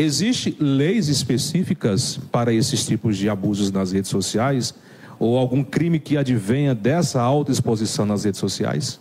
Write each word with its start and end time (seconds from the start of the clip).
Existem 0.00 0.56
leis 0.58 1.08
específicas 1.08 2.18
para 2.32 2.54
esses 2.54 2.86
tipos 2.86 3.18
de 3.18 3.28
abusos 3.28 3.70
nas 3.70 3.92
redes 3.92 4.10
sociais? 4.10 4.74
Ou 5.18 5.36
algum 5.36 5.62
crime 5.62 6.00
que 6.00 6.16
advenha 6.16 6.74
dessa 6.74 7.20
alta 7.20 7.52
exposição 7.52 8.06
nas 8.06 8.24
redes 8.24 8.40
sociais? 8.40 8.98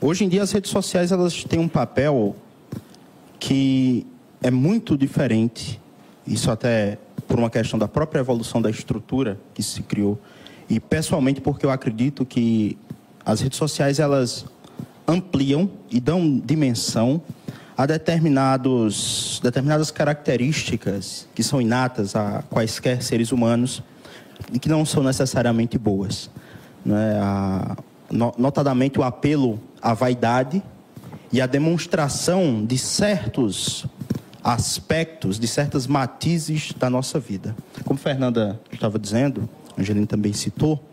Hoje 0.00 0.24
em 0.24 0.28
dia 0.28 0.44
as 0.44 0.52
redes 0.52 0.70
sociais 0.70 1.10
elas 1.10 1.42
têm 1.42 1.58
um 1.58 1.66
papel 1.66 2.36
que 3.40 4.06
é 4.40 4.48
muito 4.48 4.96
diferente. 4.96 5.80
Isso 6.24 6.52
até 6.52 6.96
por 7.26 7.40
uma 7.40 7.50
questão 7.50 7.76
da 7.76 7.88
própria 7.88 8.20
evolução 8.20 8.62
da 8.62 8.70
estrutura 8.70 9.40
que 9.52 9.60
se 9.60 9.82
criou 9.82 10.20
e 10.68 10.78
pessoalmente 10.78 11.40
porque 11.40 11.66
eu 11.66 11.70
acredito 11.70 12.24
que 12.24 12.78
as 13.26 13.40
redes 13.40 13.58
sociais 13.58 13.98
elas 13.98 14.44
ampliam 15.04 15.68
e 15.90 15.98
dão 15.98 16.38
dimensão 16.38 17.20
a 17.80 17.86
determinados, 17.86 19.40
determinadas 19.42 19.90
características 19.90 21.26
que 21.34 21.42
são 21.42 21.62
inatas 21.62 22.14
a 22.14 22.42
quaisquer 22.50 23.02
seres 23.02 23.32
humanos 23.32 23.82
e 24.52 24.58
que 24.58 24.68
não 24.68 24.84
são 24.84 25.02
necessariamente 25.02 25.78
boas. 25.78 26.28
Né? 26.84 27.18
A, 27.18 27.74
notadamente 28.36 28.98
o 28.98 29.02
apelo 29.02 29.58
à 29.80 29.94
vaidade 29.94 30.62
e 31.32 31.40
a 31.40 31.46
demonstração 31.46 32.62
de 32.66 32.76
certos 32.76 33.86
aspectos, 34.44 35.38
de 35.38 35.48
certas 35.48 35.86
matizes 35.86 36.74
da 36.78 36.90
nossa 36.90 37.18
vida. 37.18 37.56
Como 37.86 37.98
Fernanda 37.98 38.60
estava 38.70 38.98
dizendo, 38.98 39.48
Angelina 39.78 40.06
também 40.06 40.34
citou, 40.34 40.84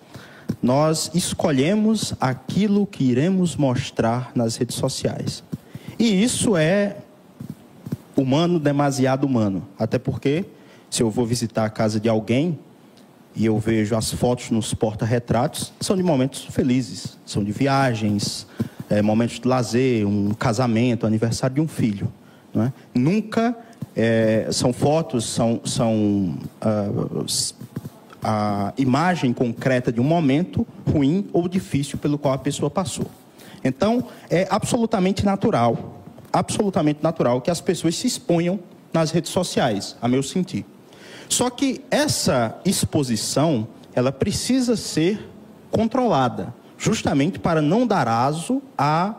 nós 0.62 1.12
escolhemos 1.14 2.14
aquilo 2.18 2.88
que 2.88 3.04
iremos 3.04 3.58
mostrar 3.58 4.32
nas 4.34 4.56
redes 4.56 4.78
sociais. 4.78 5.44
E 6.00 6.24
isso 6.24 6.56
é 6.56 6.98
humano, 8.16 8.60
demasiado 8.60 9.26
humano. 9.26 9.68
Até 9.78 9.98
porque, 9.98 10.46
se 10.90 11.02
eu 11.02 11.10
vou 11.10 11.26
visitar 11.26 11.66
a 11.66 11.70
casa 11.70 12.00
de 12.00 12.08
alguém 12.08 12.60
e 13.36 13.46
eu 13.46 13.58
vejo 13.60 13.96
as 13.96 14.12
fotos 14.12 14.50
nos 14.50 14.74
porta-retratos, 14.74 15.72
são 15.80 15.96
de 15.96 16.04
momentos 16.04 16.46
felizes, 16.46 17.18
são 17.26 17.44
de 17.44 17.52
viagens, 17.52 18.48
é, 18.90 19.02
momentos 19.02 19.40
de 19.40 19.48
lazer, 19.48 20.08
um 20.08 20.34
casamento, 20.34 21.06
aniversário 21.06 21.56
de 21.56 21.62
um 21.62 21.68
filho. 21.68 22.12
Não 22.54 22.64
é? 22.64 22.74
Nunca 22.94 23.56
é, 23.96 24.48
são 24.52 24.72
fotos, 24.72 25.26
são, 25.26 25.62
são 25.66 26.38
uh, 26.62 27.26
a 28.24 28.74
imagem 28.78 29.34
concreta 29.34 29.92
de 29.92 30.00
um 30.00 30.04
momento 30.04 30.66
ruim 30.92 31.28
ou 31.34 31.48
difícil 31.48 31.98
pelo 31.98 32.18
qual 32.18 32.34
a 32.34 32.38
pessoa 32.38 32.70
passou. 32.70 33.10
Então, 33.64 34.08
é 34.30 34.48
absolutamente 34.50 35.26
natural, 35.26 36.02
absolutamente 36.32 37.00
natural 37.02 37.42
que 37.42 37.52
as 37.52 37.62
pessoas 37.62 37.96
se 37.96 38.08
exponham 38.08 38.60
nas 38.94 39.12
redes 39.12 39.32
sociais, 39.32 39.96
a 40.02 40.08
meu 40.08 40.24
sentir. 40.24 40.66
Só 41.30 41.50
que 41.50 41.84
essa 41.92 42.58
exposição, 42.64 43.68
ela 43.94 44.12
precisa 44.12 44.76
ser 44.76 45.30
controlada, 45.70 46.54
justamente 46.78 47.40
para 47.40 47.62
não 47.62 47.86
dar 47.86 48.08
aso 48.08 48.62
a 48.78 49.16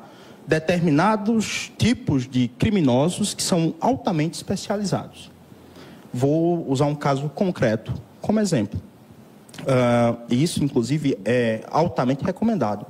determinados 0.47 1.70
tipos 1.77 2.27
de 2.27 2.48
criminosos 2.58 3.34
que 3.34 3.42
são 3.42 3.75
altamente 3.80 4.34
especializados. 4.34 5.30
Vou 6.12 6.67
usar 6.70 6.86
um 6.86 6.95
caso 6.95 7.28
concreto 7.28 7.92
como 8.20 8.41
exemplo. 8.41 8.80
Uh, 9.61 10.19
isso, 10.33 10.64
inclusive, 10.64 11.19
é 11.25 11.64
altamente 11.70 12.25
recomendado. 12.25 12.86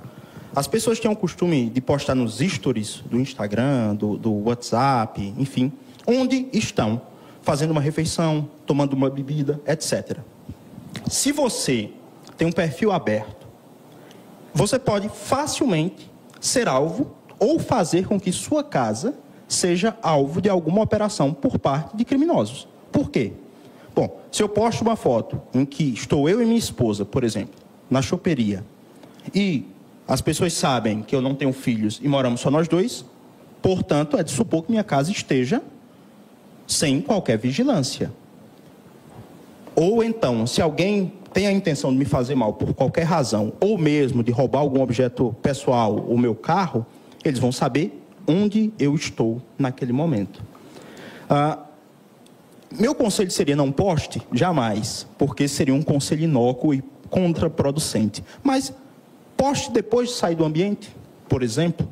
As 0.59 0.67
pessoas 0.67 0.99
têm 0.99 1.09
o 1.09 1.15
costume 1.15 1.71
de 1.71 1.81
postar 1.81 2.17
nos 2.17 2.39
stories 2.39 2.97
do 3.09 3.21
Instagram, 3.21 3.95
do, 3.95 4.19
do 4.19 4.33
WhatsApp, 4.33 5.33
enfim, 5.39 5.73
onde 6.05 6.49
estão 6.53 7.01
fazendo 7.43 7.71
uma 7.71 7.81
refeição, 7.81 8.49
tomando 8.67 8.95
uma 8.95 9.09
bebida, 9.09 9.61
etc. 9.65 10.19
Se 11.09 11.31
você 11.31 11.93
tem 12.37 12.49
um 12.49 12.51
perfil 12.51 12.91
aberto, 12.91 13.47
você 14.53 14.81
pode 14.81 15.09
facilmente 15.09 16.11
ser 16.41 16.67
alvo 16.67 17.13
ou 17.39 17.61
fazer 17.61 18.09
com 18.09 18.19
que 18.19 18.33
sua 18.33 18.65
casa 18.65 19.15
seja 19.47 19.97
alvo 20.03 20.43
de 20.43 20.49
alguma 20.49 20.83
operação 20.83 21.33
por 21.33 21.57
parte 21.61 21.97
de 21.97 22.05
criminosos. 22.05 22.67
Por 22.91 23.13
quê? 23.13 23.33
Bom, 23.95 24.21
se 24.33 24.43
eu 24.43 24.49
posto 24.49 24.83
uma 24.83 24.97
foto 24.97 25.41
em 25.55 25.65
que 25.65 25.85
estou 25.85 26.29
eu 26.29 26.43
e 26.43 26.45
minha 26.45 26.59
esposa, 26.59 27.05
por 27.05 27.23
exemplo, 27.23 27.55
na 27.89 28.03
choperia, 28.03 28.65
e 29.33 29.65
as 30.09 30.23
pessoas 30.23 30.55
sabem 30.55 31.03
que 31.03 31.15
eu 31.15 31.21
não 31.21 31.35
tenho 31.35 31.53
filhos 31.53 32.01
e 32.03 32.09
moramos 32.09 32.41
só 32.41 32.51
nós 32.51 32.67
dois. 32.67 33.05
Portanto, 33.61 34.17
é 34.17 34.23
de 34.23 34.31
supor 34.31 34.65
que 34.65 34.71
minha 34.71 34.83
casa 34.83 35.13
esteja 35.13 35.63
sem 36.67 37.03
qualquer 37.03 37.37
vigilância. 37.37 38.11
Ou 39.77 40.03
então, 40.03 40.47
se 40.47 40.63
alguém 40.63 41.13
tem 41.33 41.47
a 41.47 41.53
intenção 41.53 41.93
de 41.93 41.99
me 41.99 42.07
fazer 42.07 42.35
mal 42.35 42.55
por 42.55 42.73
qualquer 42.73 43.05
razão, 43.05 43.53
ou 43.61 43.77
mesmo 43.77 44.23
de 44.23 44.33
roubar 44.33 44.61
algum 44.61 44.81
objeto 44.81 45.37
pessoal, 45.43 45.95
o 45.97 46.17
meu 46.17 46.35
carro, 46.35 46.87
eles 47.23 47.39
vão 47.39 47.53
saber 47.53 48.03
onde 48.27 48.73
eu 48.79 48.95
estou 48.95 49.43
naquele 49.59 49.93
momento. 49.93 50.43
Ah, 51.29 51.59
meu 52.79 52.95
conselho 52.95 53.31
seria 53.31 53.55
não 53.55 53.71
poste? 53.71 54.23
Jamais, 54.33 55.07
porque 55.19 55.47
seria 55.47 55.75
um 55.75 55.83
conselho 55.83 56.25
inócuo 56.25 56.73
e 56.73 56.83
contraproducente. 57.11 58.25
Mas 58.43 58.73
Poste 59.39 59.71
depois 59.71 60.09
de 60.09 60.17
sair 60.17 60.35
do 60.35 60.45
ambiente, 60.45 60.93
por 61.29 61.45
exemplo. 61.45 61.89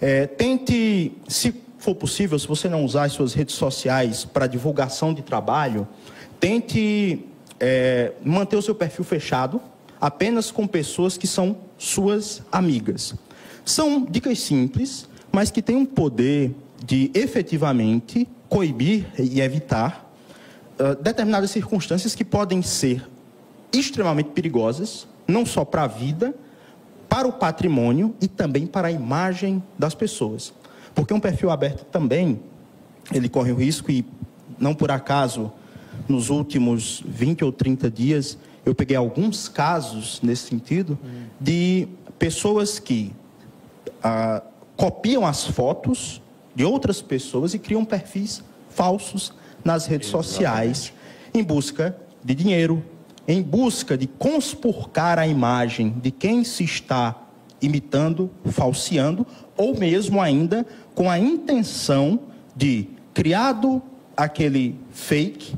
É, 0.00 0.26
tente, 0.26 1.12
se 1.28 1.54
for 1.78 1.94
possível, 1.94 2.36
se 2.36 2.48
você 2.48 2.68
não 2.68 2.84
usar 2.84 3.04
as 3.04 3.12
suas 3.12 3.32
redes 3.32 3.54
sociais 3.54 4.24
para 4.24 4.48
divulgação 4.48 5.14
de 5.14 5.22
trabalho, 5.22 5.86
tente 6.40 7.24
é, 7.60 8.10
manter 8.24 8.56
o 8.56 8.62
seu 8.62 8.74
perfil 8.74 9.04
fechado 9.04 9.60
apenas 10.00 10.50
com 10.50 10.66
pessoas 10.66 11.16
que 11.16 11.28
são 11.28 11.58
suas 11.78 12.42
amigas. 12.50 13.14
São 13.64 14.04
dicas 14.04 14.40
simples, 14.40 15.08
mas 15.30 15.52
que 15.52 15.62
têm 15.62 15.76
um 15.76 15.86
poder 15.86 16.52
de 16.84 17.12
efetivamente 17.14 18.28
coibir 18.48 19.06
e 19.16 19.40
evitar 19.40 20.12
uh, 20.78 21.00
determinadas 21.00 21.52
circunstâncias 21.52 22.16
que 22.16 22.24
podem 22.24 22.62
ser 22.62 23.08
extremamente 23.72 24.30
perigosas, 24.30 25.06
não 25.26 25.46
só 25.46 25.64
para 25.64 25.84
a 25.84 25.86
vida, 25.86 26.34
para 27.18 27.26
o 27.26 27.32
patrimônio 27.32 28.14
e 28.20 28.28
também 28.28 28.64
para 28.64 28.86
a 28.86 28.92
imagem 28.92 29.60
das 29.76 29.92
pessoas. 29.92 30.54
Porque 30.94 31.12
um 31.12 31.18
perfil 31.18 31.50
aberto 31.50 31.84
também, 31.86 32.38
ele 33.12 33.28
corre 33.28 33.50
o 33.50 33.56
risco, 33.56 33.90
e 33.90 34.06
não 34.56 34.72
por 34.72 34.92
acaso, 34.92 35.50
nos 36.06 36.30
últimos 36.30 37.02
20 37.04 37.44
ou 37.44 37.50
30 37.50 37.90
dias, 37.90 38.38
eu 38.64 38.72
peguei 38.72 38.96
alguns 38.96 39.48
casos 39.48 40.20
nesse 40.22 40.46
sentido, 40.46 40.96
de 41.40 41.88
pessoas 42.20 42.78
que 42.78 43.12
ah, 44.00 44.40
copiam 44.76 45.26
as 45.26 45.44
fotos 45.44 46.22
de 46.54 46.64
outras 46.64 47.02
pessoas 47.02 47.52
e 47.52 47.58
criam 47.58 47.84
perfis 47.84 48.44
falsos 48.70 49.32
nas 49.64 49.86
redes 49.86 50.06
Exatamente. 50.06 50.28
sociais 50.28 50.92
em 51.34 51.42
busca 51.42 51.98
de 52.24 52.32
dinheiro, 52.32 52.80
em 53.28 53.42
busca 53.42 53.98
de 53.98 54.06
conspurcar 54.06 55.18
a 55.18 55.26
imagem 55.26 55.94
de 56.02 56.10
quem 56.10 56.42
se 56.42 56.64
está 56.64 57.14
imitando, 57.60 58.30
falseando, 58.46 59.26
ou 59.54 59.78
mesmo 59.78 60.18
ainda 60.18 60.66
com 60.94 61.10
a 61.10 61.18
intenção 61.18 62.18
de, 62.56 62.88
criado 63.12 63.82
aquele 64.16 64.74
fake, 64.90 65.54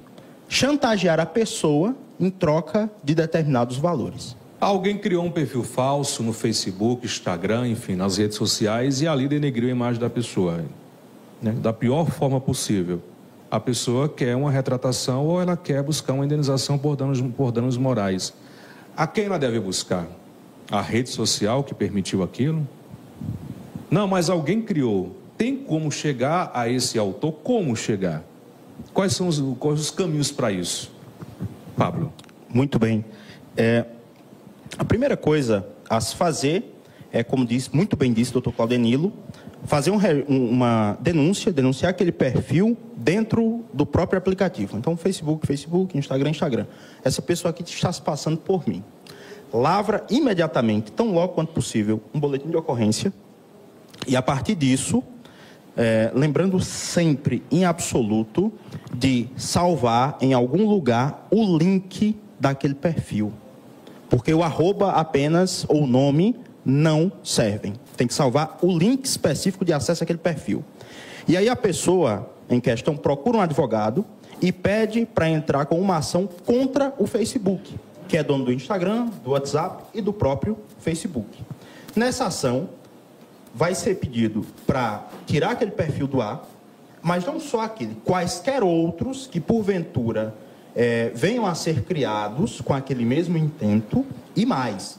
chantagear 0.49 1.21
a 1.21 1.27
pessoa 1.27 1.95
em 2.19 2.29
troca 2.29 2.91
de 3.05 3.15
determinados 3.15 3.77
valores. 3.77 4.37
Alguém 4.61 4.99
criou 4.99 5.25
um 5.25 5.31
perfil 5.31 5.63
falso 5.63 6.23
no 6.25 6.33
Facebook, 6.33 7.07
Instagram, 7.07 7.69
enfim, 7.69 7.95
nas 7.95 8.19
redes 8.19 8.37
sociais 8.37 9.01
e 9.01 9.07
ali 9.07 9.29
denegriu 9.29 9.69
a 9.69 9.73
imagem 9.73 10.01
da 10.01 10.11
pessoa, 10.11 10.65
né, 11.41 11.53
da 11.53 11.73
pior 11.73 12.11
forma 12.11 12.41
possível 12.41 13.01
a 13.51 13.59
pessoa 13.59 14.09
quer 14.09 14.37
uma 14.37 14.51
retratação 14.51 15.27
ou 15.27 15.41
ela 15.41 15.57
quer 15.57 15.83
buscar 15.83 16.13
uma 16.13 16.25
indenização 16.25 16.79
por 16.79 16.97
danos, 16.97 17.21
por 17.21 17.51
danos 17.51 17.77
morais. 17.77 18.33
A 18.97 19.07
quem 19.07 19.25
ela 19.25 19.39
deve 19.39 19.59
buscar? 19.59 20.07
A 20.71 20.81
rede 20.81 21.11
social 21.11 21.65
que 21.65 21.75
permitiu 21.75 22.23
aquilo? 22.23 22.67
Não, 23.91 24.07
mas 24.07 24.31
alguém 24.31 24.63
criou. 24.63 25.17
Tem 25.37 25.57
como 25.57 25.91
chegar 25.91 26.51
a 26.55 26.69
esse 26.69 26.99
autor? 26.99 27.33
Como 27.33 27.75
chegar? 27.75 28.23
Quais 28.95 29.15
são 29.15 29.27
os, 29.27 29.43
quais 29.59 29.81
os 29.81 29.91
caminhos 29.91 30.31
para 30.31 30.53
isso? 30.53 30.93
Pablo. 31.77 32.13
Muito 32.49 32.79
bem. 32.79 33.05
É, 33.57 33.85
a 34.79 34.85
primeira 34.85 35.17
coisa 35.17 35.67
a 35.89 36.01
se 36.01 36.15
fazer 36.15 36.77
é, 37.13 37.25
como 37.25 37.45
disse, 37.45 37.75
muito 37.75 37.97
bem 37.97 38.13
disse 38.13 38.31
o 38.31 38.35
doutor 38.35 38.53
Claudenilo, 38.53 39.13
fazer 39.65 39.91
um, 39.91 39.99
uma 40.29 40.97
denúncia, 41.01 41.53
denunciar 41.53 41.91
aquele 41.91 42.13
perfil 42.13 42.77
dentro 42.97 43.65
do 43.73 43.85
próprio 43.85 44.19
aplicativo. 44.19 44.77
Então, 44.77 44.97
Facebook, 44.97 45.47
Facebook, 45.47 45.97
Instagram, 45.97 46.31
Instagram. 46.31 46.67
Essa 47.05 47.21
pessoa 47.23 47.51
aqui 47.51 47.63
está 47.63 47.93
se 47.93 48.03
passando 48.03 48.39
por 48.39 48.67
mim. 48.67 48.83
Lavra 49.53 50.05
imediatamente, 50.09 50.93
tão 50.93 51.13
logo 51.13 51.35
quanto 51.35 51.53
possível, 51.53 52.01
um 52.15 52.21
boletim 52.21 52.49
de 52.49 52.57
ocorrência. 52.57 53.13
E 54.07 54.17
a 54.17 54.23
partir 54.23 54.55
disso, 54.55 55.03
é, 55.77 56.11
lembrando 56.15 56.61
sempre, 56.61 57.43
em 57.51 57.65
absoluto, 57.65 58.53
de 58.95 59.29
salvar 59.37 60.17
em 60.21 60.33
algum 60.33 60.69
lugar 60.69 61.27
o 61.31 61.57
link 61.57 62.17
daquele 62.39 62.75
perfil. 62.75 63.33
Porque 64.09 64.33
o 64.33 64.43
arroba 64.43 64.93
apenas 64.93 65.65
ou 65.69 65.85
o 65.85 65.87
nome 65.87 66.37
não 66.71 67.13
servem. 67.23 67.75
Tem 67.97 68.07
que 68.07 68.15
salvar 68.15 68.59
o 68.63 68.67
link 68.77 69.05
específico 69.05 69.65
de 69.65 69.73
acesso 69.73 70.03
àquele 70.03 70.19
perfil. 70.19 70.65
E 71.29 71.37
aí 71.37 71.49
a 71.49 71.57
pessoa 71.57 72.31
em 72.49 72.61
questão 72.61 72.97
procura 72.97 73.39
um 73.39 73.41
advogado 73.41 74.05
e 74.41 74.51
pede 74.51 75.05
para 75.07 75.29
entrar 75.29 75.67
com 75.67 75.79
uma 75.79 75.99
ação 75.99 76.29
contra 76.47 76.95
o 76.99 77.07
Facebook, 77.07 77.75
que 78.09 78.17
é 78.17 78.23
dono 78.23 78.45
do 78.45 78.53
Instagram, 78.53 79.07
do 79.23 79.31
WhatsApp 79.31 79.85
e 79.93 80.01
do 80.01 80.13
próprio 80.13 80.57
Facebook. 80.79 81.39
Nessa 81.95 82.27
ação, 82.27 82.69
vai 83.55 83.75
ser 83.75 83.97
pedido 83.97 84.47
para 84.67 85.09
tirar 85.27 85.51
aquele 85.51 85.73
perfil 85.73 86.07
do 86.07 86.23
ar, 86.23 86.45
mas 87.03 87.25
não 87.25 87.41
só 87.41 87.61
aquele, 87.61 87.97
quaisquer 88.05 88.63
outros 88.63 89.27
que 89.27 89.41
porventura 89.41 90.35
é, 90.75 91.11
venham 91.15 91.47
a 91.47 91.55
ser 91.55 91.83
criados 91.83 92.61
com 92.61 92.73
aquele 92.73 93.05
mesmo 93.05 93.37
intento 93.37 94.07
e 94.37 94.47
mais, 94.47 94.99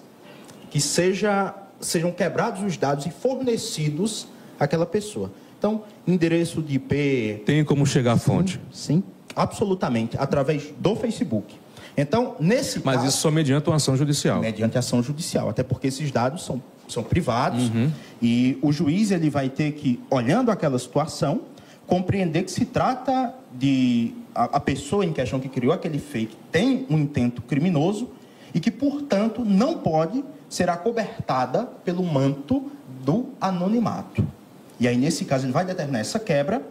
que 0.70 0.82
seja, 0.82 1.54
sejam 1.82 2.12
quebrados 2.12 2.64
os 2.64 2.78
dados 2.78 3.06
e 3.06 3.12
fornecidos 3.12 4.28
àquela 4.60 4.86
pessoa. 4.86 5.32
Então, 5.58 5.84
endereço 6.08 6.62
de 6.62 6.76
IP. 6.76 7.44
Tem 7.46 7.64
como 7.64 7.86
chegar 7.86 8.14
à 8.14 8.18
fonte? 8.18 8.60
Sim, 8.72 9.04
absolutamente, 9.36 10.18
através 10.18 10.74
do 10.80 10.96
Facebook. 10.96 11.56
Então, 11.96 12.36
nesse 12.40 12.82
Mas 12.84 12.96
caso, 12.96 13.08
isso 13.08 13.18
só 13.18 13.30
mediante 13.30 13.70
uma 13.70 13.76
ação 13.76 13.96
judicial. 13.96 14.40
Mediante 14.40 14.78
ação 14.78 15.04
judicial, 15.04 15.50
até 15.50 15.62
porque 15.62 15.88
esses 15.88 16.10
dados 16.10 16.44
são, 16.44 16.62
são 16.88 17.04
privados 17.04 17.70
uhum. 17.70 17.92
e 18.22 18.58
o 18.62 18.72
juiz 18.72 19.12
ele 19.12 19.30
vai 19.30 19.50
ter 19.50 19.74
que, 19.74 20.00
olhando 20.10 20.50
aquela 20.50 20.80
situação, 20.80 21.42
compreender 21.86 22.44
que 22.44 22.52
se 22.52 22.66
trata 22.66 23.34
de 23.54 24.14
a, 24.34 24.44
a 24.46 24.60
pessoa 24.60 25.06
em 25.06 25.12
questão 25.12 25.40
que 25.40 25.50
criou 25.50 25.74
aquele 25.74 26.00
fake 26.00 26.36
tem 26.52 26.86
um 26.90 26.98
intento 26.98 27.42
criminoso 27.42 28.10
e 28.54 28.60
que, 28.60 28.72
portanto, 28.72 29.44
não 29.46 29.78
pode 29.78 30.24
ser 30.50 30.70
acobertada 30.70 31.66
pelo 31.86 32.04
manto 32.04 32.72
do 33.04 33.30
anonimato. 33.40 34.26
E 34.80 34.88
aí, 34.88 34.98
nesse 34.98 35.26
caso, 35.26 35.46
ele 35.46 35.54
vai 35.54 35.64
determinar 35.64 36.00
essa 36.00 36.20
quebra, 36.20 36.62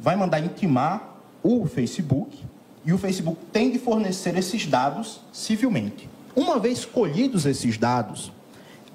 vai 0.00 0.14
mandar 0.14 0.40
intimar 0.40 1.16
o 1.42 1.66
Facebook 1.66 2.44
e 2.84 2.92
o 2.92 2.98
Facebook 2.98 3.38
tem 3.52 3.70
de 3.70 3.78
fornecer 3.78 4.36
esses 4.36 4.64
dados 4.66 5.20
civilmente. 5.32 6.08
Uma 6.36 6.58
vez 6.60 6.84
colhidos 6.84 7.44
esses 7.46 7.76
dados, 7.76 8.30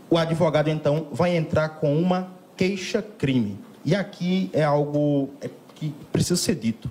o 0.09 0.17
advogado 0.17 0.69
então 0.69 1.07
vai 1.11 1.35
entrar 1.35 1.69
com 1.69 1.99
uma 1.99 2.31
queixa-crime. 2.55 3.57
E 3.83 3.95
aqui 3.95 4.49
é 4.53 4.63
algo 4.63 5.29
é, 5.41 5.49
que 5.75 5.93
precisa 6.11 6.39
ser 6.39 6.55
dito. 6.55 6.89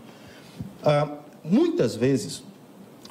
Ah, 0.83 1.09
muitas 1.45 1.95
vezes, 1.95 2.43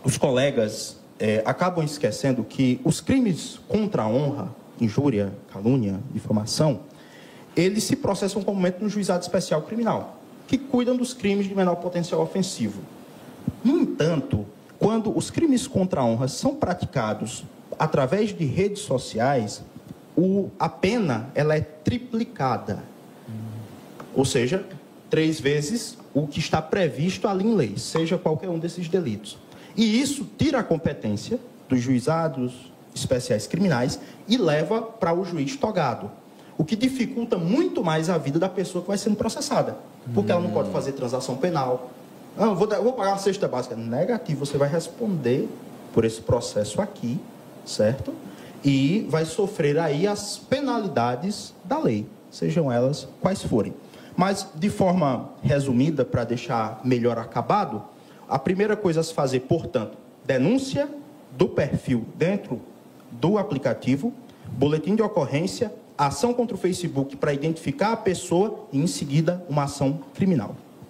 os 0.03 0.17
colegas 0.17 0.98
é, 1.19 1.43
acabam 1.45 1.83
esquecendo 1.83 2.43
que 2.43 2.79
os 2.83 3.01
crimes 3.01 3.59
contra 3.67 4.03
a 4.03 4.07
honra, 4.07 4.49
injúria, 4.79 5.33
calúnia, 5.51 5.99
difamação, 6.11 6.81
eles 7.55 7.83
se 7.83 7.95
processam 7.95 8.41
comumente 8.41 8.81
no 8.81 8.89
juizado 8.89 9.21
especial 9.21 9.61
criminal, 9.63 10.17
que 10.47 10.57
cuidam 10.57 10.95
dos 10.95 11.13
crimes 11.13 11.47
de 11.47 11.53
menor 11.53 11.75
potencial 11.75 12.21
ofensivo. 12.21 12.81
No 13.63 13.77
entanto, 13.77 14.45
quando 14.79 15.15
os 15.15 15.29
crimes 15.29 15.67
contra 15.67 16.01
a 16.01 16.05
honra 16.05 16.27
são 16.27 16.55
praticados 16.55 17.43
através 17.77 18.35
de 18.35 18.45
redes 18.45 18.81
sociais, 18.81 19.61
o, 20.15 20.49
a 20.57 20.69
pena 20.69 21.29
ela 21.35 21.55
é 21.55 21.61
triplicada. 21.61 22.83
Ou 24.15 24.23
seja, 24.25 24.65
três 25.09 25.39
vezes 25.39 25.97
o 26.13 26.27
que 26.27 26.39
está 26.39 26.61
previsto 26.61 27.27
ali 27.27 27.45
em 27.45 27.55
lei, 27.55 27.77
seja 27.77 28.17
qualquer 28.17 28.49
um 28.49 28.57
desses 28.57 28.87
delitos. 28.87 29.37
E 29.79 30.01
isso 30.01 30.27
tira 30.37 30.59
a 30.59 30.63
competência 30.63 31.39
dos 31.69 31.79
juizados 31.79 32.69
especiais 32.93 33.47
criminais 33.47 33.97
e 34.27 34.35
leva 34.35 34.81
para 34.81 35.13
o 35.13 35.23
juiz 35.23 35.55
togado. 35.55 36.11
O 36.57 36.65
que 36.65 36.75
dificulta 36.75 37.37
muito 37.37 37.81
mais 37.81 38.09
a 38.09 38.17
vida 38.17 38.37
da 38.37 38.49
pessoa 38.49 38.81
que 38.81 38.89
vai 38.89 38.97
sendo 38.97 39.15
processada. 39.15 39.77
Porque 40.13 40.33
ela 40.33 40.41
não 40.41 40.51
pode 40.51 40.69
fazer 40.71 40.91
transação 40.91 41.37
penal. 41.37 41.91
Não, 42.37 42.57
vou, 42.57 42.67
vou 42.67 42.91
pagar 42.91 43.11
uma 43.11 43.19
cesta 43.19 43.47
básica. 43.47 43.73
Negativo, 43.73 44.45
você 44.45 44.57
vai 44.57 44.67
responder 44.67 45.47
por 45.93 46.03
esse 46.03 46.19
processo 46.19 46.81
aqui, 46.81 47.17
certo? 47.65 48.13
E 48.61 49.07
vai 49.09 49.23
sofrer 49.23 49.79
aí 49.79 50.05
as 50.05 50.37
penalidades 50.37 51.53
da 51.63 51.79
lei, 51.79 52.05
sejam 52.29 52.69
elas 52.69 53.07
quais 53.21 53.41
forem. 53.41 53.73
Mas, 54.17 54.45
de 54.53 54.69
forma 54.69 55.29
resumida, 55.41 56.03
para 56.03 56.25
deixar 56.25 56.81
melhor 56.83 57.17
acabado, 57.17 57.81
a 58.29 58.37
primeira 58.37 58.77
coisa 58.77 58.99
a 58.99 59.03
se 59.03 59.13
fazer, 59.13 59.41
portanto, 59.41 59.97
denúncia 60.23 60.87
do 61.31 61.49
perfil 61.49 62.05
dentro 62.15 62.61
do 63.11 63.37
aplicativo, 63.37 64.13
boletim 64.51 64.95
de 64.95 65.01
ocorrência, 65.01 65.73
ação 65.97 66.33
contra 66.33 66.55
o 66.55 66.59
Facebook 66.59 67.17
para 67.17 67.33
identificar 67.33 67.91
a 67.91 67.97
pessoa 67.97 68.67
e, 68.71 68.79
em 68.79 68.87
seguida, 68.87 69.43
uma 69.49 69.63
ação 69.63 69.99
criminal. 70.13 70.55